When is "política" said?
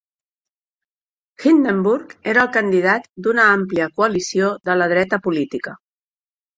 5.31-5.81